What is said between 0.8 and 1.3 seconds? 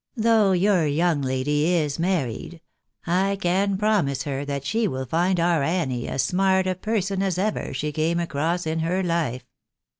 young